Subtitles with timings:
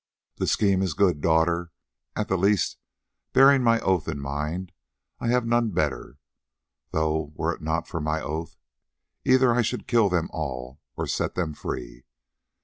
[0.37, 1.69] "The scheme is good, daughter;
[2.15, 2.77] at the least,
[3.33, 4.71] bearing my oath in mind,
[5.19, 6.17] I have none better,
[6.89, 8.57] though were it not for my oath,
[9.25, 12.05] either I should kill them all or set them free.